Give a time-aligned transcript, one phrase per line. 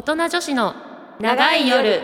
[0.00, 0.74] 大人女子の
[1.20, 2.00] 長い夜。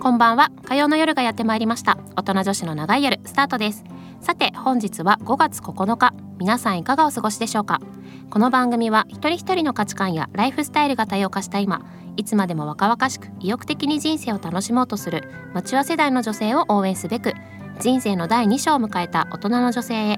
[0.00, 0.50] こんばんは。
[0.64, 1.98] 火曜の夜がやってまいりました。
[2.16, 3.84] 大人女子の長い夜スタートです。
[4.22, 6.14] さて本日は5月9日。
[6.38, 7.82] 皆さんいかがお過ごしでしょうか？
[8.30, 11.82] この番組は一人一人の価値観やライフスタイルが多様化した今
[12.16, 17.34] いつまでも若々しく意欲的に人生を楽しもうとするマチュア世代の女性を応援すべく
[17.78, 20.16] 人生の第2章を迎えた大人の女性へ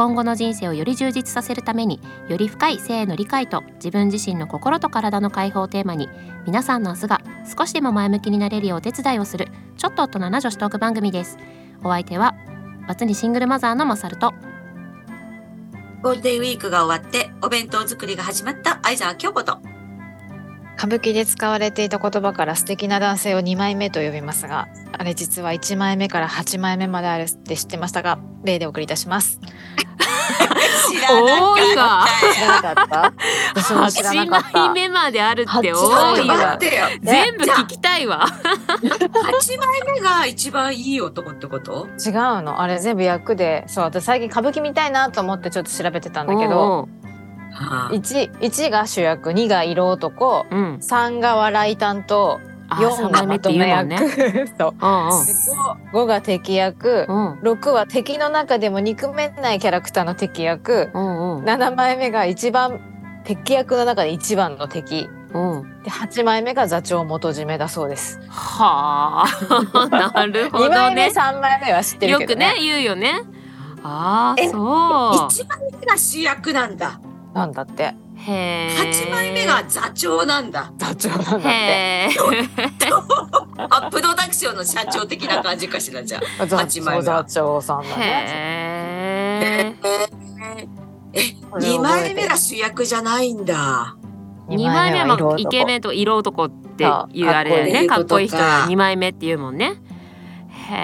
[0.00, 6.08] 今後の人生をより充実させるためにより深い性への理解と自分自身の心と体の解放をテーマに
[6.46, 7.20] 皆さんの明日が
[7.58, 11.36] 少しでも前向きになれるようお手伝いをするちょっと大人な女子トーク番組です。
[11.84, 12.34] お相手は
[12.88, 14.32] バツにシングルマザーのマサルと
[16.02, 19.58] ゴールデンウィークが終わってお弁当作りが始まった相沢京子と
[20.78, 29.40] 歌舞伎で使われていた言葉から素敵な男性を2枚目と呼びますがあれ実は1枚目から8枚目まであるって知ってましたが例でお送りいたします
[30.98, 33.12] 多いわ知らなかった。
[33.54, 36.58] 私も知らなかっ8た枚目まであるって八多待いわ
[37.02, 41.86] 全部聞きたいわ8枚目が一番いい男ってこと？
[42.04, 42.60] 違うの。
[42.60, 43.64] あれ全部役で。
[43.66, 46.88] そう私最近歌舞伎見たいなと思ってちょっと調べてたんだけど。
[47.52, 50.46] はあ 1, 1が主役2が色男。
[50.50, 50.58] うん。
[50.58, 52.40] うん3が笑い担当。
[52.42, 53.98] あ4 3がまとめ役、ね。
[54.58, 54.70] そう。
[54.70, 55.32] うんで
[55.92, 57.06] 5, が敵役。
[57.08, 57.32] うん。
[57.40, 60.90] 6は敵の中でも憎めないキャラクターの敵役。
[60.94, 61.44] うんうん。
[61.44, 62.80] 7枚目が一番
[63.24, 65.08] 敵役の中で一番の敵。
[65.32, 65.82] うん。
[65.82, 68.20] で8枚目が座長元締めだそうです。
[68.28, 69.88] はあ。
[69.90, 72.54] なるほ2ど枚目ね3枚目は知ってるよくけどね。
[72.54, 73.22] ね言うよね。
[73.82, 75.28] あーえそう。
[75.28, 77.00] 一枚目が主役なんだ。
[77.34, 77.94] なんだって
[78.26, 80.70] へえ8枚目が座長なんだ。
[80.76, 82.08] 座長なんだって。
[83.58, 86.46] アップドダクションの社長的な感じかしらじゃあ。
[86.46, 87.96] 座八枚目座長さんだね。
[87.96, 90.68] へえ
[91.12, 91.20] え
[91.52, 93.96] 2枚目が主役じゃないんだ。
[94.48, 98.36] 二枚目はまあイケンメンと色男っていうああれだよねかかっこいい人
[98.68, 99.80] 二枚目っていうもんね。
[100.70, 100.78] へえ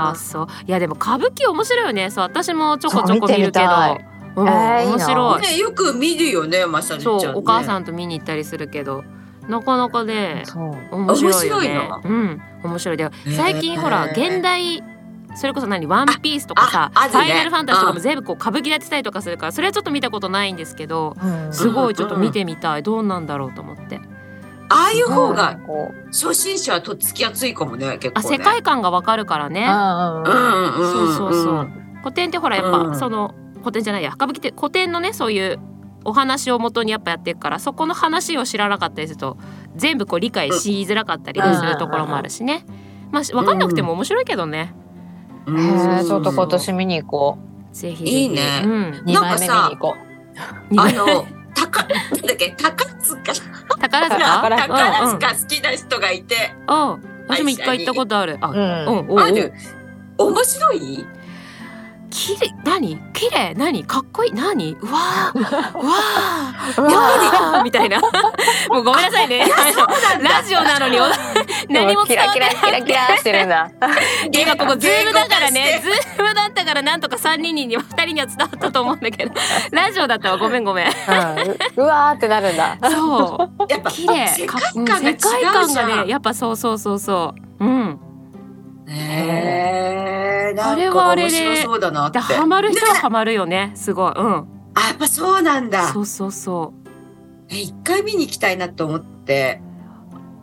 [0.00, 0.46] あそう。
[0.66, 2.10] いやでも歌舞伎面白いよね。
[2.10, 3.66] そう私もちょこちょこ見るけど
[4.44, 5.42] 面白い。
[5.42, 9.04] ねよく見るよねまさるちゃん、ね、そうお母さんと見に行ったりするけど
[9.48, 10.96] なかなかねそう。
[10.96, 12.96] 面白いよ面白いねのうん面白い。
[12.96, 14.82] で最近ほら現代
[15.36, 21.52] それこそ何ワンピースとかさ、ファイナルファンタジーとかも全部こう歌舞伎でやってたりとかするからそれはちょっと見たことないんですけどうん。
[21.52, 22.82] すごいちょっと見てみたい。
[22.82, 24.00] どうなんだろうと思って。
[24.70, 26.06] ああいう方がこう。
[26.06, 28.38] 初心者はとっつきやすいかもね結あ構ね。
[28.38, 29.66] 世界観がわかるからね。
[29.66, 31.70] そうそうそう。
[32.00, 32.98] 古典ってほらやっぱ、うん。
[32.98, 33.34] その
[33.68, 35.58] 古典じゃないや歌舞伎って古典のねそういう
[36.04, 39.36] お話を元にやっぱやっていくからそこの話を知らなかったりすると
[39.76, 42.64] 全部こう理解しづらかったりするところもあるしね。
[43.10, 44.72] まあし分かんなくても面白いけどね。
[45.46, 47.38] うんちょっと今年見に行こ
[47.72, 48.22] ぜひぜひ。
[48.22, 48.70] いいねうん。
[48.70, 48.74] う
[49.06, 49.96] 2枚目見に行こ
[50.78, 52.54] あの高なんだっけ？
[52.56, 53.20] 高塚
[53.78, 54.18] 宝塚？
[54.18, 56.92] 宝塚宝塚好きな人がいて、うん。
[56.92, 57.02] うん。
[57.28, 58.38] 私も一回行ったことある。
[58.40, 58.98] あ、う、うん。
[59.00, 59.10] うん、
[60.18, 61.06] 面白い？
[62.10, 62.98] 綺麗何？
[63.12, 63.84] 綺麗何？
[63.84, 64.32] かっこいい？
[64.32, 64.72] 何？
[64.80, 68.00] うわー うわーうわやばいみたいな。
[68.70, 69.46] もうごめんなさいね。
[70.20, 71.04] ラジオなのにお
[71.68, 73.70] 何もキラキラキラキラしてるんだ
[74.32, 75.80] 今ここズームだからね。
[75.82, 79.32] ズームだったからなんとか3人には2人には伝わったと思うんだけど。
[79.72, 80.86] ラジオだったわごめんごめん。
[80.86, 80.92] うん。
[81.76, 82.76] うわーってなるんだ。
[82.90, 83.72] そう。
[83.72, 84.72] やっぱ綺麗世か界
[85.44, 87.64] 観がねやっぱそうそうそうそう。
[87.64, 88.00] うん。
[88.00, 88.07] へ
[88.90, 92.18] えなんあれはかあれで面白そうだなって。
[92.18, 94.12] でハマる人はハマるよねすごい。
[94.16, 94.34] うん。
[94.74, 95.88] あやっぱそうなんだ。
[95.88, 96.88] そうそうそう。
[97.50, 99.60] え一回見に行きたいなと思って。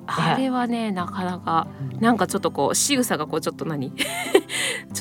[0.07, 1.66] あれはねなかなか
[2.00, 3.91] なんかちょっとこう仕草がこうちょっと何？
[3.97, 4.06] ちょ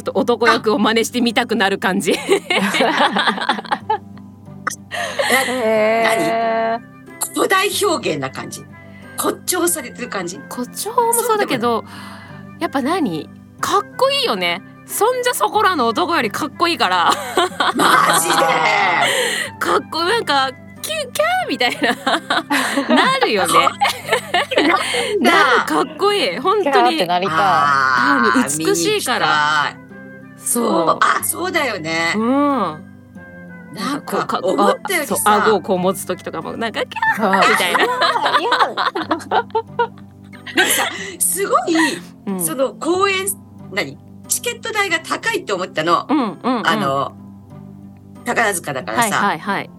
[0.00, 2.12] っと男役を真似してみたくなる感じ。
[2.12, 2.16] へ
[7.34, 8.64] 古代表現な感じ？
[9.18, 10.38] 誇張されてる感じ？
[10.48, 11.84] 誇張もそうだけど
[12.60, 13.28] やっぱ何？
[13.60, 14.62] かっこいいよね。
[14.86, 17.10] そんじゃそこらの男よりかっこいいから。
[17.74, 18.34] マジで？
[19.58, 20.10] かっこいい。
[20.10, 20.50] なんか
[20.82, 21.94] キューキャーみたいな。
[22.94, 23.52] なるよね。
[25.20, 26.38] なるかっこいい。
[26.38, 29.74] 本ーキャ当にーってなりたあーあー美しいから
[30.36, 30.94] そそう。
[30.94, 32.12] うあそうだよね。
[32.14, 32.22] う、ん。
[33.72, 35.16] なんこうか思ったよりさ。
[35.26, 37.90] 顎をこう持つ時とかもなんかキャいーみたいな、いや
[40.56, 41.74] なんかさすごい
[42.26, 43.26] うん、その公演
[43.72, 43.98] 何？
[44.28, 46.66] チケット代が高いって思ったの、うんうんうん。
[46.66, 47.12] あの
[48.24, 49.70] 宝塚だからはいさ、はいはい。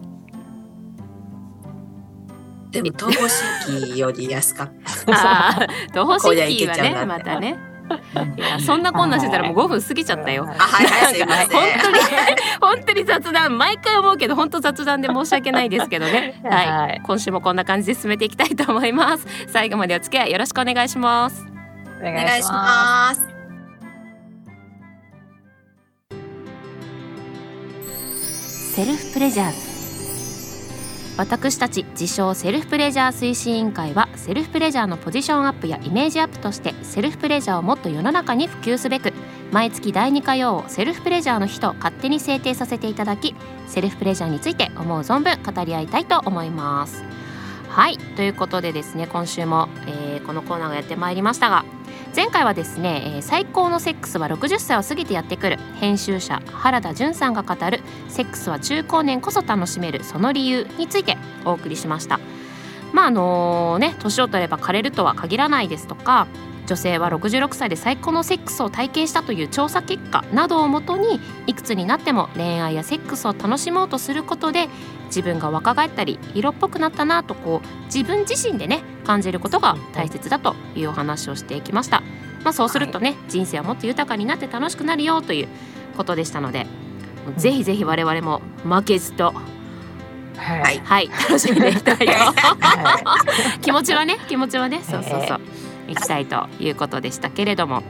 [2.70, 4.72] でも東方神起より安かっ
[5.06, 5.66] た。
[5.92, 7.24] 東方神起はね こりゃいけちゃうなって。
[7.24, 7.58] またね
[8.36, 10.46] いやそんなこんなしてたらもう5分過ぎちゃったよ。
[10.46, 10.56] はい。
[11.52, 11.98] 本当に
[12.60, 16.40] 本当に雑談毎回思うけど本当雑談で申し訳ないですけどね。
[16.44, 19.26] はい、はい今週もこんな感じで進めていきたいと思います。
[19.48, 21.44] 最後までお付き合いよろしくお願いします。
[21.98, 23.36] おお願いします。
[28.74, 29.65] セルフプレジャーズ
[31.16, 39.14] 私たち自称セルフプレジャー推進委員会はセルフプレジャーのポジションアップやイメージアップとしてセルフプレジャーをもっと世の中に普及すべく
[39.50, 43.34] 毎月第2火曜をセルフプレジャーの日と勝手に制定させていただき
[43.66, 47.02] セルフプレジャーについて思う存分語り合いたいと思います。
[47.68, 51.64] はいということでですね今週も、えーこのコーナーがやってまいりましたが
[52.14, 55.58] 前回はですね、えー最高のセックスは60歳を過ぎてやってくる。
[55.80, 62.20] 編集者原田純さんが語るセックスは中高年こそ楽しめるその理由についてお送りしました。
[62.92, 66.26] まああのね年を取れば枯れるとは限らないですとか
[66.66, 74.68] 女性は66歳で最高のセックスを体験したという調査結果などをもとにいくつになっても恋愛やセックスを楽しもうとすることで
[75.06, 82.02] 自分が若返ったり色っぽくなったなとこう自分自身でね感じることが大切だというお話をしていきました。
[82.46, 85.48] まあ、そうするとね、人生はもっと豊かになって楽しくなるよという
[85.96, 86.68] ことでしたので、
[87.36, 89.34] ぜひぜひ我々も負けずと、
[90.36, 90.60] はい。
[90.60, 92.34] はいはい、楽しんでいきたいとは
[93.62, 95.40] 気持ちはね気持ちはねそうそうそう
[95.88, 97.82] いきたいということでしたけれども。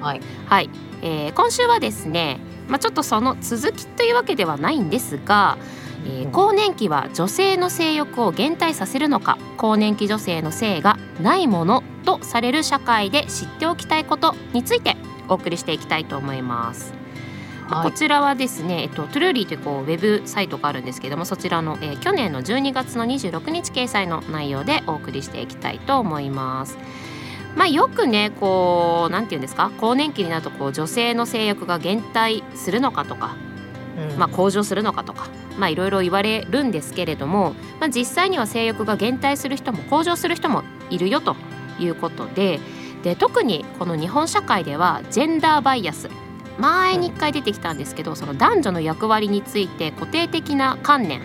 [0.00, 0.20] はい。
[0.46, 0.70] はい、
[1.02, 2.38] えー今週はですね、
[2.68, 5.58] まあ、ちょっとその続きというわけではないんですが、
[6.04, 14.96] えー更年期は女性の性欲を減退させるのか更年期女性の性がないものとされる社会で知っておきたいことについて
[15.28, 16.94] お送りしていきたいと思います。
[17.68, 17.90] まあはい。
[17.90, 26.78] こちらはですね、えっと、トゥルーリーというこうウェブサイトがあるんですけどもそちらの、えー去年の12月の26日掲載の内容でお送りしていきたいと思います。
[27.56, 29.70] まあ、よくねこうなんて言うんですか？
[29.80, 33.34] 更年期になるとこう女性の性欲が減退するのかとか、
[33.98, 34.18] うん。
[34.18, 41.34] まあ、向上するのかとかまあいろいろ言われるんですけれども、まあ、実際には性欲が減退する人も向上する人もいるよと
[41.80, 42.60] いうことで
[43.02, 46.10] で特にこの日本社会ではジェンダーバイアス
[46.58, 51.22] 前に1回出てきたんですけどその男女の役割について固定的な観念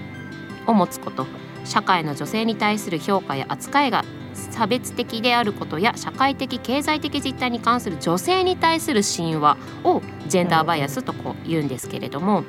[0.67, 1.25] を持つこと
[1.65, 12.43] 社会の女性に対する評価や扱いが差別的であることや社会的経済的実態に関する女性に対する神話をジェンダーバイアスとこう言うんですけれども、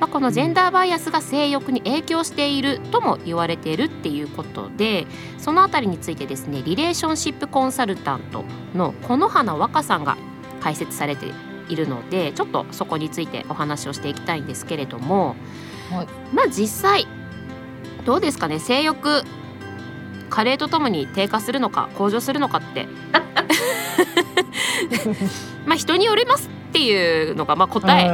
[0.00, 5.06] まあ、このジェンダーバイアスが性欲に影響しているとも言われているっていうことで
[5.38, 8.44] そのあたりについてですねリレーションシップコンサルタント
[8.74, 10.16] の此花和歌さんが
[10.60, 11.26] 解説されて
[11.68, 15.34] いるのでちょっとそこについてお話をしていきたいんですけれども、
[15.90, 16.06] はい。
[16.32, 17.06] まあ実際
[18.04, 18.60] どうですかね？
[18.60, 19.24] 性欲
[20.30, 22.86] 加齢とともに低下するのか向上するのかって。
[25.66, 28.10] まあ人によりますっていうのがまあ答えう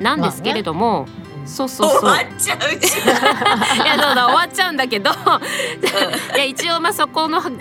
[0.00, 0.02] ん。
[0.02, 1.06] なんですけれども、
[1.44, 2.00] そうそうそう。
[2.00, 5.10] 終わっちゃうじいやそうだ終わっちゃうんだけど。
[5.10, 5.14] い
[6.38, 7.54] や一応まあそこの原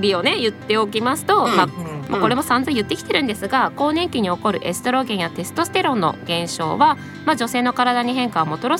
[0.00, 1.56] 理をね言っておきますと、うん。
[1.56, 1.92] まあうん。
[2.12, 8.78] まあ、これも散々言ってきてるんですが更年期に起こるエストロゲンやテストステロンの減少は、まあ、女性の体に変化をもたら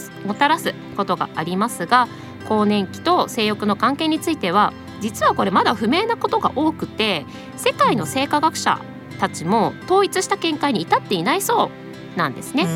[0.58, 2.08] すことがありますが
[2.43, 7.25] 更年期と性欲の関係については実はこれまだ不明なことが多くて
[7.56, 8.81] 世界の生化学者
[9.19, 11.71] たちも統一した見解に至っていないそ
[12.15, 12.67] うなんですね。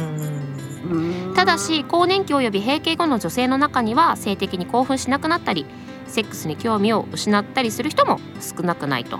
[1.34, 5.66] ただし更年期及び閉経後の女性の中には性的に興奮しなくなったり
[6.06, 9.18] セックスに興味を失ったりする人も少なくないと。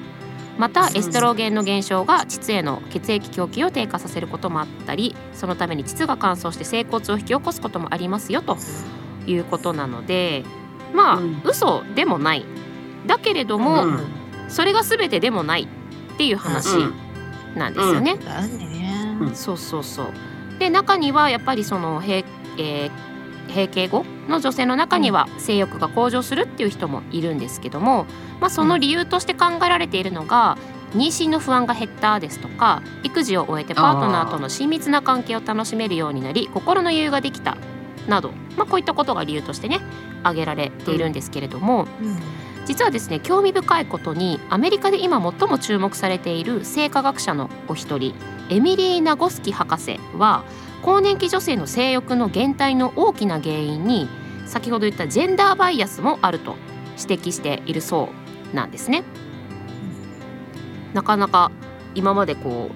[0.59, 8.57] またエストロゲンの減少が膣への血液供給を低下させることもあったりそのために膣が乾燥して性骨を引き起こすこともありますよと
[9.27, 10.45] いうことなので
[10.93, 11.43] まあ、うん。
[11.45, 12.45] 嘘でもない。
[13.07, 14.01] だけれども、うん。
[14.49, 15.69] それが全てでもない
[16.15, 16.95] っていう話うん。
[17.55, 18.19] なんですよね。
[19.21, 19.35] うん。
[19.35, 20.07] そうそうそう
[20.59, 22.25] で中にはやっぱりその閉,、
[22.59, 22.91] えー
[23.49, 28.07] 閉経後の女性の中には性欲が向上するっていう人もいるんですけども、
[28.41, 30.59] まあ、その理由として考えられているのが
[30.95, 37.57] 妊娠の不安が減ったですとか育児を終えてパートナーとの親密な関係を楽しめるようになり心の余裕ができた
[38.09, 39.81] など、まあ、こういったことが理由としてね
[40.23, 41.87] 挙げられているんですけれども、
[42.67, 48.15] 実はですね興味深いことにアメリカで今最も注目されている生化学者のお一人
[48.51, 50.45] エミリーナ・ゴスキ博士は
[50.83, 54.09] 更年期女性の性欲の減退の大きな原因に
[54.47, 56.57] 先ほど言ったジェンダーバイアスもあると
[56.99, 58.11] 指摘しているそ
[58.53, 59.05] うなんですね。
[60.95, 61.51] なかなか
[61.95, 62.71] 今までこ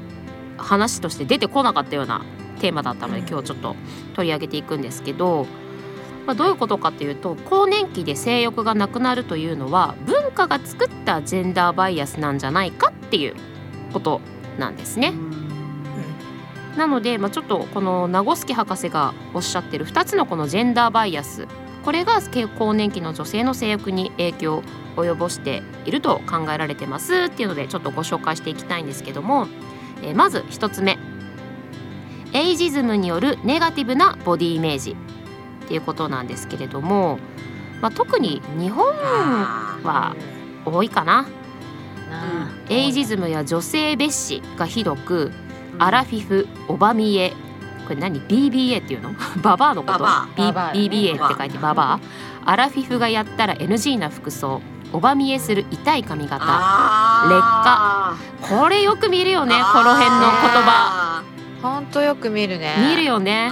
[0.59, 2.23] う話として出てこなかったような
[2.61, 3.77] テーマだったのでうん今日ちょっと
[4.15, 5.47] 取り上げていくんですけど、
[6.27, 13.35] まあ、どういうことかっていうと更年期で性欲がなくなるというのは文化が作ったジェンダーバイアスなんじゃないかっていう
[13.93, 14.21] こと
[14.59, 15.13] なんですね。
[16.77, 21.49] なので、まあ、ちょっとこのナゴスキ博士がおっしゃってる2つのこのジェンダーバイアス
[21.85, 22.21] これが
[22.59, 24.63] 更年期の女性の性欲に影響を
[24.97, 29.47] 及ぼしていると考えられてますっていうのでちょっとご紹介していきたいんですけども、
[30.03, 30.99] えー、まず1つ目
[32.33, 34.97] エイジズムによるネガティブなボディイメージ
[35.65, 37.19] っていうことなんですけれども、
[37.81, 40.15] まあ、特に日本は
[40.65, 41.27] 多いかな。
[42.69, 45.33] エイジズムや女性蔑視がひどく
[45.79, 47.33] アラフィフオバミエ
[47.87, 49.15] これ何？BBA っていうの？
[49.43, 51.99] ババアのこと？BBA って書いてババ
[52.45, 52.51] ア。
[52.51, 54.61] アラフィフがやったら NG な服装
[54.93, 56.35] オバ見えする痛い髪型。
[56.37, 56.45] 劣
[57.41, 58.15] 化。
[58.43, 60.29] これよく見るよねこの辺の言
[60.63, 61.10] 葉
[61.63, 62.75] ほんとよく見るね。
[62.89, 63.51] 見るよね。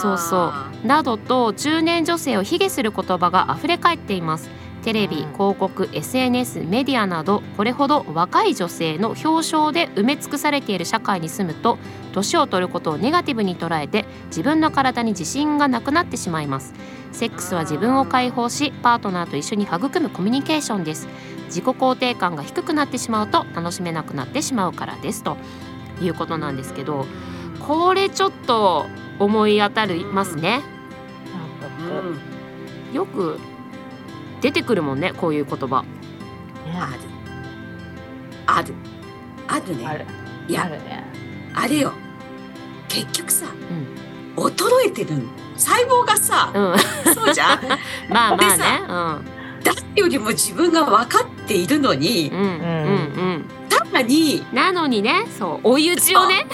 [0.00, 0.52] そうそ
[0.84, 0.86] う。
[0.86, 4.50] などと中年女性を卑下する言葉が溢れ返っています。
[4.82, 11.76] テレビ広告 SNS メディアなどこれほど若い女性の表彰で埋め尽くされている社会に住むと
[12.12, 16.72] 年を取ることをネガティブに捉えて自分の体に自信がなくなってしまいます。
[17.12, 21.08] セックスは自分を解放しパートナーと一緒に育むコミュニケーションです。
[21.46, 25.22] 自己肯定感が低くなってしまうと楽しめなくなってしまうからです。
[25.22, 25.36] と
[26.00, 27.04] いうことなんですけど
[27.70, 28.86] これちょっと
[29.20, 30.60] 思い当たりますね、
[32.92, 33.38] よく
[34.40, 35.84] 出てくるもんねこういう言葉。
[36.66, 37.00] ある。
[38.46, 38.74] ある。
[39.46, 39.86] あるね。
[39.86, 40.06] ある。
[40.48, 41.04] いやあるね。
[41.54, 41.92] あれよ。
[42.88, 43.46] 結局さ、
[44.34, 45.22] 衰えてる
[45.56, 46.74] 細胞がさ、う
[47.08, 47.60] ん、そうじゃん？
[48.12, 48.56] まあまあ
[49.20, 49.24] ね。
[49.62, 52.52] 誰よりも自分が分かっているのに、うん、うんうんう
[53.38, 53.59] ん
[53.90, 56.46] さらになのにねそう追い打ちをね。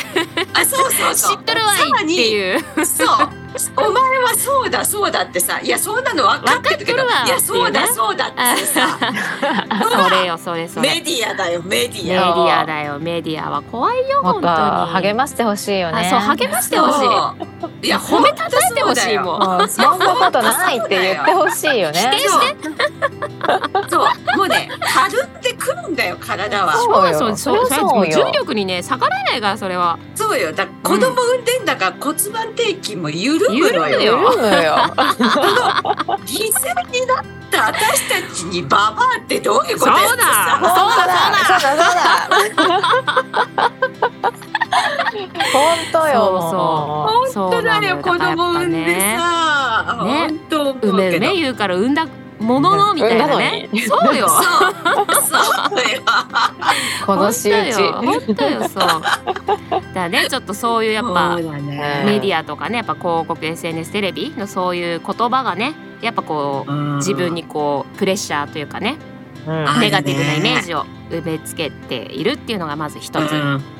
[0.54, 1.36] あそうそうそう。
[1.36, 2.86] 知っとるわいっていう。
[2.86, 3.45] そう
[3.76, 8.98] お前はそうだそうだってさいやそんなの分かってるけどいやそうだそうだってさ
[10.08, 10.88] それよそれそれ。
[10.94, 15.06] メディアだよメデメィアディアだよメディアは怖いよもっと本当に。
[15.08, 16.06] 励ましてほしいよね。
[16.06, 17.04] あそう励ましてほし
[17.82, 17.86] い。
[17.86, 19.60] いや褒めたたえてほしいもん。
[19.60, 22.00] うんそんなことないって言ってほしいよね。
[22.00, 22.56] 否定して。
[23.90, 24.36] そう。
[24.36, 26.72] もうねたるんでくるんだよ体は。
[26.74, 27.18] そうよ。
[27.18, 28.26] そうそうそうよ。
[28.26, 29.98] 重力にね逆らえないからそれは。
[30.14, 30.52] そうよ。
[30.52, 34.00] だ子供産んでんだから骨盤底筋も緩むの緩むよ。
[34.00, 34.74] よ緩むよ。
[36.24, 36.60] 犠牲
[36.90, 40.22] になった私たちにババアってどういうことやそうだ。
[40.24, 41.06] さそうだ。
[41.44, 41.80] そうだ。
[42.54, 43.70] そうだ。
[45.52, 46.12] 本当よ
[46.50, 50.10] そうそう本当だよ子供産んでねさ、ね。
[50.28, 52.06] 本当うめうめ言うから産んだ
[52.38, 53.68] もののみたいなね。
[53.88, 54.28] そうよ。
[54.28, 54.42] そう。
[55.70, 56.02] そうよ。
[57.06, 57.82] この仕打ち。
[57.82, 59.02] 本当よそう。
[59.94, 62.02] だねちょっとそういうやっぱね。
[62.04, 68.96] メディアとかねやっぱ広告 SNS テレビのそういう言葉がねやっぱこう自分にこうプレッシャーというかね
[69.46, 69.68] うん。
[69.68, 73.30] あネガティブなイメージを植え付けているっていうのがまず一つ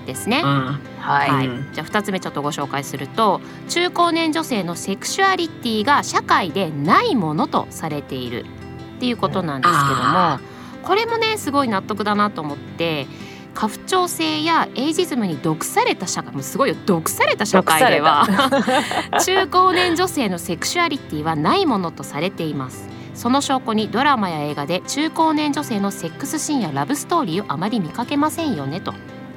[0.07, 0.43] ですね。
[0.45, 0.81] うん。
[1.01, 1.73] はい、はいうん。
[1.73, 8.45] じゃあ2つ目ちょっとご紹介すると中高年女性のセクシュアリティが社会でないものとされている
[8.97, 10.41] っていうことなんですけどもあ
[10.83, 13.07] これもねすごい納得だなと思って
[13.55, 18.27] 過不調性やエイジズムに毒された社会もうすごいよ毒された社会では
[19.25, 28.95] 中高年女性のセクシュアリティはないものとされていますその証拠にドラマや映画で中高年女性のセックスシーンやラブストーリーをあまり見かけませんよねと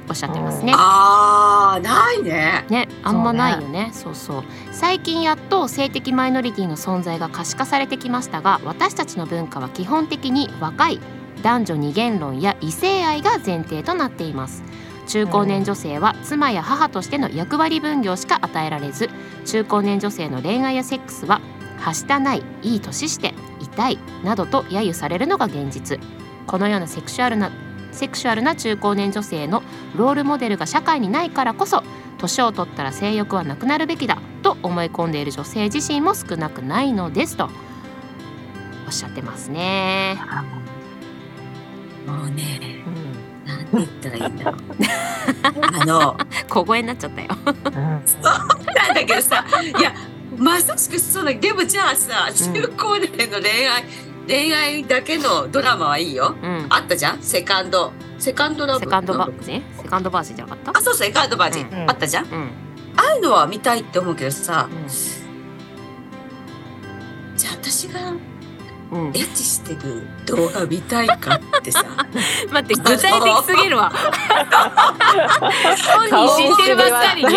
[0.08, 0.72] おっしゃってますね。
[0.74, 2.64] あーないね。
[2.68, 3.90] ね、あんまないよね。
[3.92, 4.44] そうそう。
[4.72, 11.00] 最近やっと性的マイノリティの存在が可視化されてきましたが私たちの文化は基本的に若い
[11.42, 14.64] 男女二元論や異性愛が前提となっています。
[15.06, 19.10] 中高年女性は妻や母としての役割分業しか与えられず
[19.44, 21.40] 中高年女性の恋愛やセックスは
[21.80, 25.98] はしたないいい年して痛いなどと揶揄されるのが現実
[26.46, 27.50] このようなセクシュアルな
[27.92, 29.62] セクシュアルな中高年女性の
[29.96, 31.82] ロールモデルが社会にないからこそ
[32.18, 37.48] 年を取ったら性欲はなくなるべきだと思い込んでいる女性自身も少なくないのですと
[38.86, 40.18] おっしゃってますね。
[42.06, 44.54] もうねうん、なんて言ったらいいんだろう
[45.82, 46.16] あの
[46.48, 47.28] 小声になっちゃったよ。
[47.46, 48.02] うんなん
[48.94, 49.44] だけどさ
[49.78, 49.92] いや
[50.40, 53.84] まさしくそうだでもじゃあさ中高年の恋愛、
[54.26, 56.66] 恋愛だけのドラマはいいようん。
[56.70, 57.22] あったじゃん？
[57.22, 58.80] セカンドセカンドラブ？
[58.80, 59.62] セカンドバージン？
[59.82, 60.78] セカンドバージンじゃなかった？
[60.78, 62.24] あそうセカンドバージン、うんあったじゃん？
[62.24, 62.50] うん。
[62.96, 64.72] ああいうのは見たいって思うけどさう
[67.38, 68.18] じゃあ私がん。
[68.92, 69.10] うんエ。
[69.20, 71.84] ッチしてる動画見たいかってさ
[72.50, 73.92] 待って具体的すぎるわ。
[76.10, 77.28] 本人知ってるばっかりに。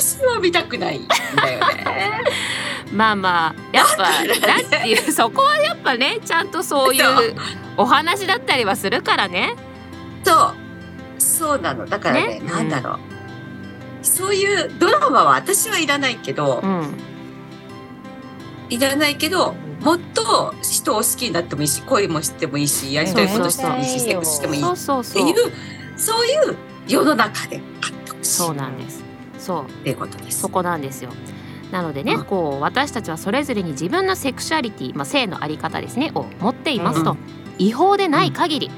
[0.00, 2.22] 私は見たくないんだよね。
[2.92, 7.34] まあまあやっぱだっていうそこはやっぱねちゃんとそういう
[7.76, 9.54] お話だったりはするからね。
[10.24, 10.54] そう。
[11.18, 11.86] そうなの。
[11.86, 12.42] だからねね？
[12.44, 12.98] なんだろう、
[14.02, 16.94] そういうドラマは私はいらないけど、うん。
[18.70, 24.74] いらないけどもっと人を好きになってもいいし恋もしてもいいしやりたいことしてもいいしセックスしてもいいっていう
[25.96, 26.56] そういう
[26.88, 29.03] 世の中であってほしいそうなんです
[29.44, 29.64] そう。
[29.64, 30.40] っていうことです。
[30.40, 30.48] そ。
[30.48, 31.10] こなんですよ。
[31.70, 32.24] なのでね、うん。
[32.24, 37.18] こう私たちはそれぞれに自分のセクシュアリティ、まあ、性のあり方ですねを持っていますと、うん。
[37.58, 38.70] 違法でない限り、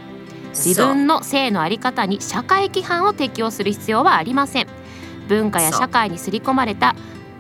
[0.51, 4.67] 自そう分の性のあり方に社会規範を適用する必要はありません。
[5.29, 6.95] 文化や社会に刷り込まれた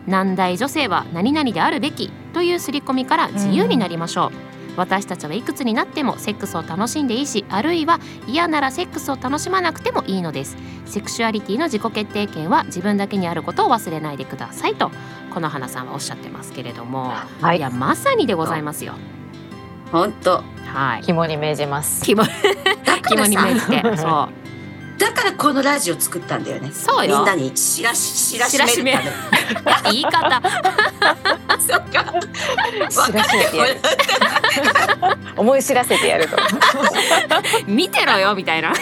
[0.06, 10.56] 難題女性は何々であるべきという刷り込みから自由になりましょう、私たちはいくつになってもセックスを楽しんでいいしあるいは嫌ならセックスを楽しまなくてもいいのです。
[10.87, 14.90] セクシュアリティの自己決定権は自分だけにあることを忘れないでくださいと
[15.35, 17.59] この花さんはおっしゃってますけれども、、はい。
[17.59, 18.95] いやまさにでございますよ。
[19.92, 20.42] 本当。
[20.64, 21.02] はい。
[21.02, 22.02] 肝に銘じます。
[22.04, 22.23] 肝
[23.09, 23.66] 肝に銘じさ。
[23.68, 24.45] てそう
[24.98, 26.70] だからこのラジオ作ったんだよね。
[26.72, 28.98] そうよみんなに知らし知らしめる
[29.64, 30.00] ために。
[30.00, 30.42] 言い方
[31.60, 32.04] そっか。
[32.88, 33.80] 知らせてやる。
[35.36, 36.36] 思い知らせてやると。
[37.66, 38.72] 見てろよみたいな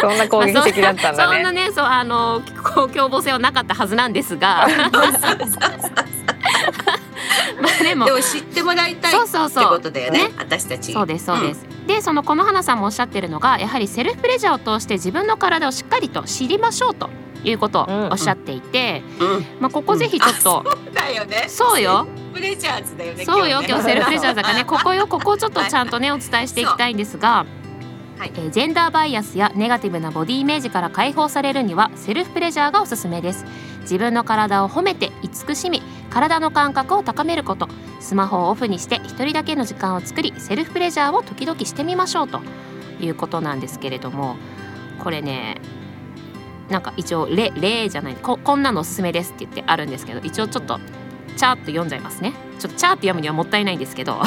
[0.00, 1.34] そんな攻撃的だったんだね。
[1.34, 2.42] そんなねそうあの
[2.74, 4.68] こう凶暴性はなかったはずなんですが
[7.60, 10.24] まあでもでも知ってもらいたいそうそうってそうことだよね。
[10.24, 10.92] ね私たち。
[10.92, 17.08] そうですそうです、でそのこの花さんもおっしゃってるのがやはりセルフプレジャーを通して自分の体をしっかりと知りましょうと
[17.42, 19.36] いうことをおっしゃっていて、うん。
[19.36, 19.44] うん。
[19.60, 21.46] まあ、ここぜひちょっと、そうだよね。
[21.48, 22.06] そうよ。
[22.34, 23.24] プレジャーズだよね。
[23.24, 27.46] そうよね今日セルフプレジャーだからねここよここをちょっとちゃんとねお伝えしていきたいんですが、
[28.18, 33.44] はいえージェンダーバイアスやネガティブなボディイメージから解放されるにはセルフプレジャーがおすすめです
[33.82, 37.68] 自分の体を褒めて慈しみ体の感覚を高めること。
[38.00, 42.40] スマホをオフにして一人だけの時間を作りセルフプレジャーを時々してみましょうと。
[43.00, 44.36] いうことなんですけれども。
[44.98, 45.60] これね
[46.68, 50.80] なんか一応例例じゃないここんなのおすすめですって言ってあるんですけど一応ちょっと
[51.36, 52.32] チャーッと読んじゃいますね。
[52.58, 54.20] ちょっとチャーッと読むにはもったいないんですけど。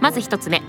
[0.00, 0.62] まず一つ目。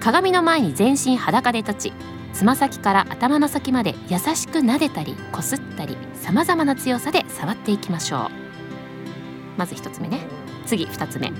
[0.00, 1.92] 鏡の前に全身裸で立ち
[2.34, 8.43] つま先から頭の先まで優しく撫でたりこすったりさまざまな強さで触っていきましょう
[9.56, 10.20] まず一つ目ね。
[10.66, 11.32] 次二つ目。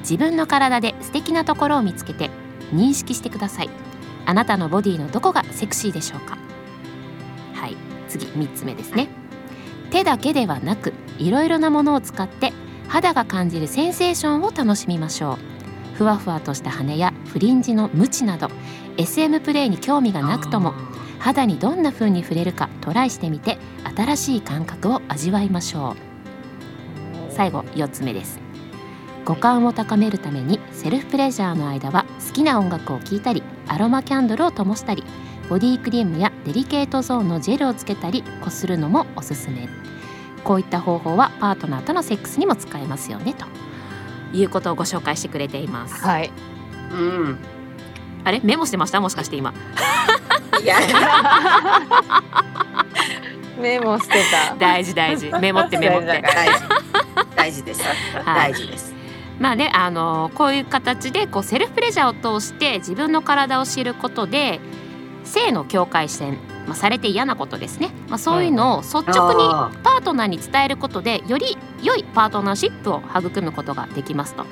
[0.00, 2.30] 自分の体で素敵なところを見つけて
[2.72, 3.70] 認識してください。
[4.26, 6.38] あなたのボディのどこがセクシーでしょうか。
[7.54, 7.76] はい。
[8.08, 9.08] 次三つ目ですね。
[9.90, 12.52] 手だけではなくいろいろなものを使って
[12.88, 15.54] 肌が感じるセンセーションを楽しみましょう。
[15.94, 18.48] ふわふわとした羽やフリンジのムチなど
[18.96, 20.74] SM プレイに興味がなくとも
[21.18, 23.58] 肌にどんな風に触れるかトライしてみて
[23.96, 26.13] 新しい感覚を味わいましょう
[27.34, 28.38] 最後4つ目です。
[29.24, 35.02] 五感を高めるためにセルフプレジャーの間は好きな音楽を聴いたりアロマキャンドルを灯したり
[35.48, 39.68] ボディクリームやデリケートゾーンのジェルをつけたりこするのもおすすめ。
[40.44, 43.46] こういった方法はパートナーとのセックスにも使えますよねと。
[44.36, 46.30] いうことをご紹介してくれています、はい。
[46.92, 47.38] うん。
[48.24, 48.40] あれ？
[48.44, 49.00] メモしてました？
[49.00, 49.54] もしかして今。
[50.62, 50.76] いや。
[53.58, 54.54] メモしてた。
[54.56, 55.30] 大事大事。
[55.40, 56.20] メモってメモって
[57.36, 57.82] 大事です。
[58.24, 58.52] はい。
[58.52, 58.94] 大事です。
[59.38, 64.60] まあねあのこういう形でこうセルフプレジャーを通して自分の体を知ることで
[65.24, 74.44] 性の境界線、まあ、されて嫌なことですね、まあ、そういうのを率直にあパートナーに伝えることでより良いパートナーシップを育むことができますと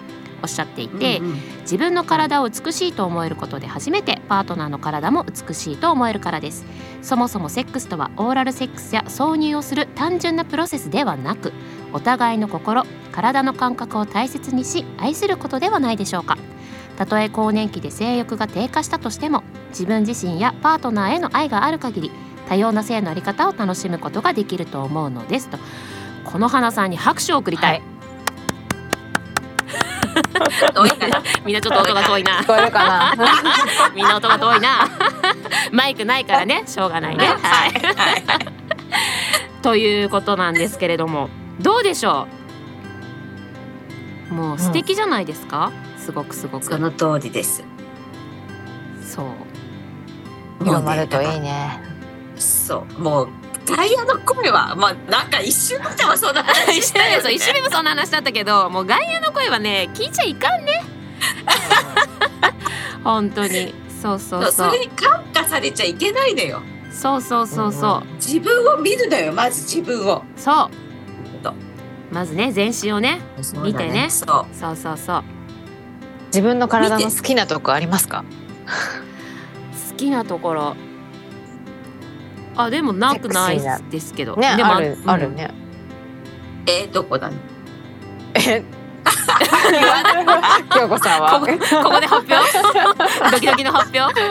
[0.42, 1.36] おっしゃっていーて、うんうん。
[1.60, 6.64] 自分の体を美しいと思えることで初めてパートナーの体も美しいと思えるからです。
[7.00, 11.52] そもそもセックスとはオーラルセックスや挿入をする単純なプロセスではなく
[11.92, 16.38] お互いの心体の感覚を大切にし愛することではないでしょうか。
[16.96, 22.10] たとえ更年期で性欲が低下したとしても自分自身やパートナーへの愛がある限り
[22.48, 25.58] 多様な性のあり方を楽しむことができると思うのですと。
[26.24, 27.82] この花さんに拍手を送りたい、はい。
[30.74, 32.40] 遠いかなみんなちょっと音が遠いな。
[33.94, 34.88] みんな音が遠いな。
[35.72, 37.26] マイクないからねしょうがないね。
[37.26, 37.72] はい。
[39.62, 41.30] ということなんですけれども
[41.62, 42.26] どうでしょ
[44.30, 44.34] う？
[44.34, 47.62] もう素敵じゃないですか、すごくすごくその通りです。
[49.04, 51.80] そう広まるといいね。
[52.36, 53.28] そう、もう。
[53.64, 57.22] タイヤの声は、まあ、なんか一瞬見てもそんな話一したよね。
[57.22, 60.84] 瞬一瞬目もそんな話だったけどもう外野の声はね聞いちゃいかんね
[63.04, 63.72] 本当に
[64.02, 66.62] そうそうそれに感化されちゃいけないのよ。
[66.90, 70.24] そうそうそうそう自分を見るのよ、まず自分を。
[70.36, 70.70] そうと
[72.12, 74.10] まずね全身をねそうだ見てね。
[74.10, 75.22] そそうそうそう。
[76.26, 78.24] 自分の体の好きなとこありますか？
[79.90, 80.76] 好きなところ。
[82.56, 84.36] あでもなくないですけど。
[84.36, 85.10] ねでもあるうん。
[85.10, 85.50] あるね、
[86.66, 87.36] うえーどこだの？
[88.34, 88.62] え？
[90.74, 91.40] 京子さんは？
[91.40, 91.58] こここ
[91.90, 93.32] こで発表？
[93.32, 94.14] ドキドキの発表？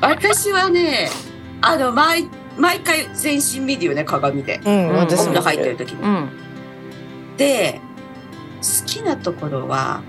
[0.00, 1.08] 私はね
[1.62, 4.60] あの毎毎回全身見るよね鏡で。
[4.64, 4.96] うんうん。
[5.02, 6.28] お風呂入ってる時に、うん。
[7.36, 7.80] で
[8.60, 10.02] 好きなところは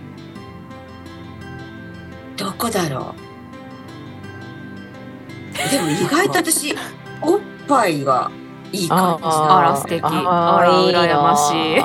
[2.38, 3.26] どこだろう。
[5.72, 6.76] でも意外と私
[7.22, 8.30] おっぱいが
[8.72, 9.24] いい感じ。
[9.24, 10.02] だあら素敵。
[10.04, 11.80] ああら羨ましい。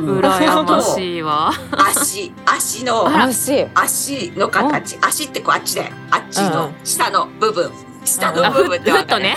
[0.00, 0.18] うん。
[0.20, 1.50] 羨ましいわ。
[1.90, 4.98] 足足の楽しい足の形。
[5.02, 5.92] 足ってこうあっちだよ。
[6.10, 6.74] あっちのうん。
[6.84, 7.70] 下の部分
[8.04, 9.36] 下あの部分ってフわかるット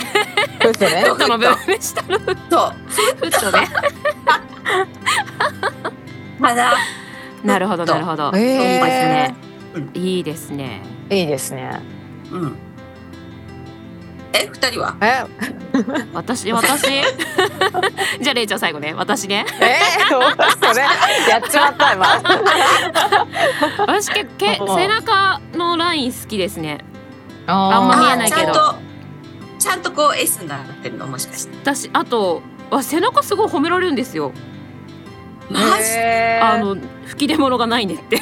[0.60, 1.02] ふってね。
[1.04, 1.66] フットの部分。
[1.66, 2.34] ね下のフそう。
[2.34, 3.68] ットね。
[6.40, 6.72] 鼻。
[7.44, 9.34] なるほどなるほど、いいですね。
[9.74, 9.90] うん。
[9.94, 10.80] いいですね。
[11.10, 11.80] いいですね。
[12.30, 12.56] うん。
[14.32, 14.96] え二人は？
[15.00, 15.24] え？
[16.12, 16.82] 私私？
[18.20, 18.94] じゃあれいちゃん最後ね。
[18.94, 19.44] 私ね。
[19.60, 20.82] えー、それ
[21.28, 22.06] やっちまった今。
[23.86, 26.78] 私けけうん背中のライン好きですね
[27.46, 28.46] ああんま見えないけど。
[28.46, 28.74] ちゃんと
[29.58, 31.06] ちゃんとこう S になってるの？
[31.06, 31.56] もしかして。
[31.56, 34.32] 私あとわ背中すごい褒められるんですよ。
[35.50, 35.98] マジ？
[36.42, 36.76] あの
[37.06, 38.16] 吹き出物がないねって。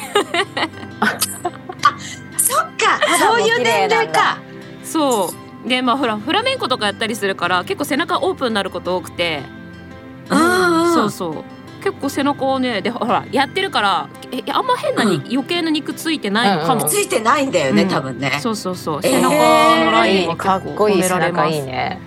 [2.37, 2.99] そっか。
[3.17, 4.37] そういう年齢か。
[4.83, 5.33] そ
[5.65, 5.67] う。
[5.67, 9.43] でまあほらフラメンコとかやったりするから結構背中オープンになること多くて。
[10.29, 10.93] うんうん。
[10.93, 11.43] そうそう
[11.83, 15.21] 結構背中をねでほらやってるからえあんま変なに、うん。
[15.23, 17.89] 余計な肉ついてないのかも、うんついてないんだよね、うん。
[17.89, 18.39] 多分ね。
[18.41, 18.99] そうそうそう。
[19.03, 19.11] えー。
[19.11, 21.65] 背中のラインにかっこいい背中いいね。
[21.65, 22.01] ね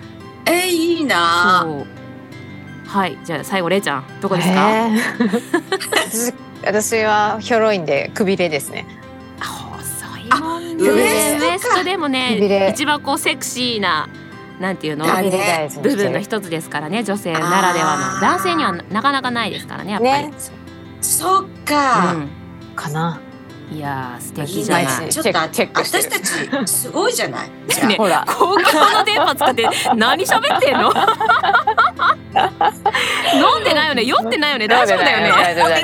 [0.45, 1.67] えー、いいな。
[2.87, 5.43] はいじゃあ最後れいちゃんどこですか、えー。
[5.91, 6.33] 私
[6.65, 8.87] 私はヒョロインでくびれですね。
[9.39, 10.89] あ細いもんね。
[10.89, 12.71] あウウエエストでもねれ。
[12.73, 14.09] 一番こうセクシーな
[14.59, 15.05] なんていうの？
[15.05, 15.69] だね。
[15.81, 18.13] 部分の一つですからね女性ならでは。
[18.15, 20.33] の男性にはなかなかないですからねやっぱり、ね。
[21.01, 22.15] そっか、
[22.75, 23.21] かな。
[23.69, 24.85] うん、いやー素敵じゃない。
[25.05, 25.09] ね。
[25.09, 26.05] ちょっとあチェックして私
[26.45, 27.49] るたちすごいじゃない？
[27.87, 27.95] ね。
[27.97, 28.25] ほら。
[28.27, 30.91] 公共の電波使って何喋ってんの？
[33.33, 34.03] 飲んでないよね？
[34.05, 34.67] 酔ってないよね？
[34.67, 35.29] 大丈夫だよね？
[35.31, 35.81] 大丈夫大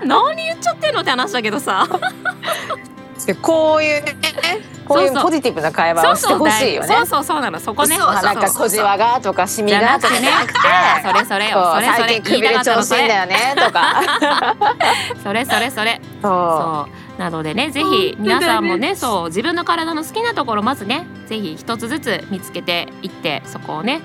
[0.00, 1.86] 丈何言っちゃってんのって話だけどさ。
[1.88, 1.98] 夫
[3.24, 4.12] でこういうね
[4.86, 6.88] こういうポジティブな会話をしてほしいよね。
[6.88, 7.58] そうそうそうなの。
[7.58, 7.98] そこね。
[7.98, 10.58] なんか小じわがとかシミがとかじゃなくて
[11.02, 11.72] それそれよ。
[11.74, 12.08] それそれ。
[12.08, 14.02] 最近くびれ調子いいんだよねとか。
[15.24, 16.00] それそれそれ。
[16.22, 17.20] そそう。
[17.20, 24.02] なのでねぜひ皆さんもねそう自分の体の好きなところまずねぜひ一つずつ見つけていってそこをね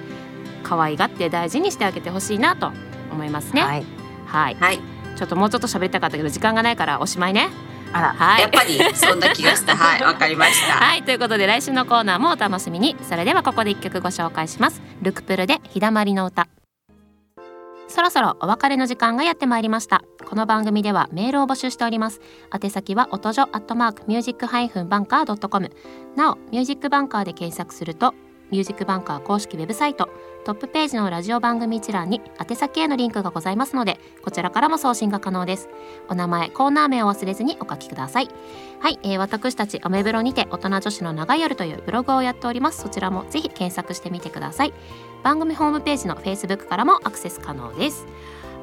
[0.63, 2.71] 可愛がって大事にしてあげてほしいなと
[3.11, 3.61] 思いますね。
[3.61, 3.85] うはい。
[4.25, 4.79] はい、はい。
[5.17, 7.49] ちょっともうちょっと喋りたかったけど時間がないからおしまいね。
[7.93, 8.13] あら。
[8.13, 8.41] はい。
[8.41, 8.49] やっ。
[8.51, 9.75] ぱりそんな気がした。
[9.75, 10.73] はい わかりました。
[10.73, 12.95] はいということで来週のコーナーもお楽しみに。
[13.07, 14.81] それではここで一曲ご紹介します。
[15.01, 16.47] ルクプルで日だまりの歌。
[17.87, 20.01] そろそろお別れの時間がやってまいりました。
[20.25, 22.21] この番組ではメールを募集しております。
[22.53, 25.71] 宛先は音女アットマークミュージックハイフンバンカードットコム。
[26.15, 28.13] なおミュージックバンカーで検索すると
[28.49, 30.09] ミュージックバンカー公式ウェブサイト
[30.43, 35.69] トップページのラジオ番組一覧に宛先へのリンクがございますのでこちらからも送信が可能です。
[36.09, 38.29] お名前コーナー名を忘れずにお書きください。
[38.79, 42.81] はい、えー、私たちアメブロにて大人女子の長い夜というブログをやっております。
[42.81, 44.73] そちらもぜひ検索してみてください。
[45.21, 48.07] 番組ホームページの Facebook からもアクセス可能です。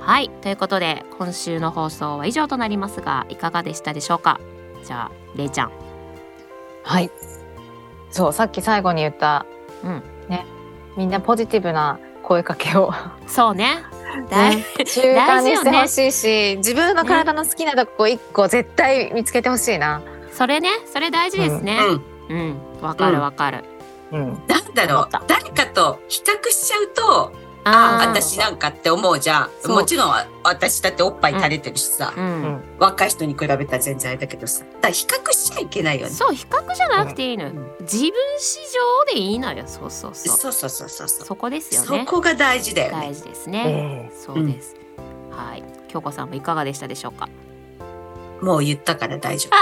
[0.01, 4.41] はいということで今週の放送は以上となりますがいかがでしたでしょうか？
[4.85, 5.73] じゃあれいちゃん。
[6.83, 7.11] はい。
[8.11, 9.47] そうさっき最後に言った
[9.85, 10.03] うん
[10.99, 12.93] みんなポジティブな声かけを。
[13.29, 13.85] そうね。
[14.29, 20.03] だいね習慣にしてほしいし、自分の体の好きなとこ一個絶対見つけてほしいな。
[20.33, 20.71] それね。
[20.93, 21.79] それ大事ですね。
[22.29, 22.37] うん。
[22.37, 22.83] うん。
[22.83, 23.63] わ、かるわかる、
[24.11, 24.43] うん。
[24.49, 25.09] なんだろう。
[25.29, 27.33] 誰かと比較しちゃうと
[27.65, 29.71] ああ私なんかって思うじゃん。
[29.71, 34.65] もちろん私だっておっぱい垂れてるしさ、うん、若い人に比べたら全然あれだけどさ。
[34.81, 36.13] だ比較しちゃいけないよね。
[36.13, 38.61] そう比較じゃなくていいの、うん、自分史
[39.07, 39.65] 上でいいのよ。
[39.67, 40.37] そうそうそう。
[40.39, 41.87] そうそうそうそうそこですよね。
[41.87, 43.09] そこが大事だよね。
[43.09, 44.75] 大事ですね、うん、そうです、
[45.31, 45.65] はい。
[45.89, 47.29] 京子さんもいかがでしたでしょうか？
[48.41, 49.57] もう言ったから大丈夫。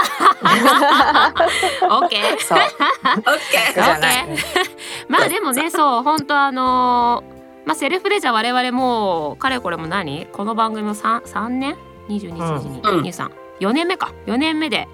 [1.95, 2.35] オッケー。
[2.35, 3.79] オッケー。
[5.09, 7.36] まあでもね、そう本当あのー
[7.67, 10.25] まあセルフレジャー我々もうかれこれも何？
[10.27, 11.75] この番組も 3, 三年
[12.07, 13.01] ？22日に、うん。
[13.01, 14.13] 23 4年目か。
[14.25, 14.87] 4年目で。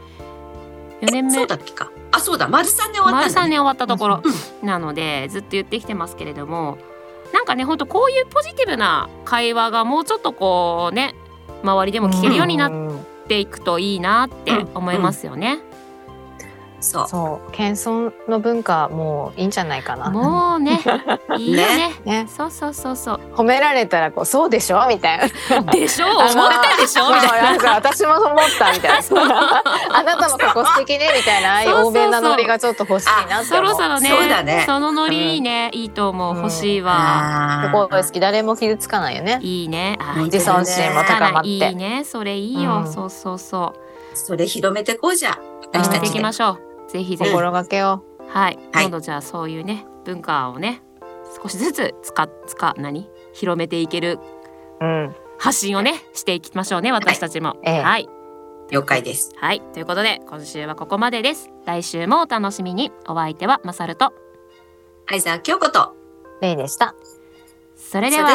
[1.02, 1.34] 4年目。
[1.34, 1.92] そうだっけか。
[2.12, 2.48] あそうだ。
[2.48, 4.24] 丸三年終わった丸3んだ、ね、年終わったところ。
[4.64, 6.80] なのでずっと言ってきてますけれども。
[7.32, 11.14] なんかね本当こういうポジティブな会話がもうちょっとこうね
[11.62, 12.72] 周りでも聞けるようになっ
[13.28, 15.60] ていくといいなって思いますよね。
[16.84, 17.08] そう。
[17.08, 17.52] そう。
[17.52, 20.10] 謙遜の文化もういいんじゃないかな。
[20.10, 20.80] もうね
[21.38, 21.94] いいよね。
[22.06, 22.28] ね。
[22.28, 23.20] そうそうそうそう。
[23.36, 24.86] 褒められたらこうそうでしょ？
[24.88, 25.72] みたいな。
[25.72, 26.08] でしょ？
[26.08, 27.10] 思ったでしょ？
[27.14, 27.50] みたいな。
[27.52, 28.98] なんか私も思ったみたいな。
[29.98, 31.54] あなたもここ素敵ねみたいな。
[31.54, 32.04] ああいうそうそうそう。
[32.04, 33.72] 欧米なノリがちょっと欲しいなってそ思う。
[33.72, 34.64] ろそろねそうだね。
[34.66, 36.44] そのノリいいね、いいと思ううん。
[36.44, 38.20] 欲しいわ、あすごい好き。
[38.20, 39.40] 誰も傷つかないよね。
[39.42, 39.98] いいね。
[40.26, 41.50] 自尊心も高まって。
[41.50, 42.04] いいね。
[42.04, 42.92] それいいよ、うん。
[42.92, 44.18] そうそうそう。
[44.18, 45.34] それ広めてこうじゃん。
[45.74, 46.20] 私やっていたちで。
[46.20, 48.06] きましょうぜひぜひ、心がけを。
[48.30, 48.86] はい、はい。
[48.86, 50.82] 今度じゃあそういうね文化をね
[51.42, 53.10] 少しずつ使っ使何？
[53.34, 54.20] 広めていける
[54.80, 55.16] うん。
[55.40, 57.58] 発信をねしていきましょうね私たちも。
[57.64, 57.82] ええ。
[57.82, 58.08] はい。
[58.70, 59.34] 了解です。
[59.38, 59.62] はい。
[59.74, 61.50] ということで今週はここまでです。
[61.66, 62.92] 来週もお楽しみに。
[63.08, 64.14] お相手はマサルと。
[65.10, 65.96] 相沢京子と。
[66.42, 66.96] レイでした。
[67.76, 68.30] それでは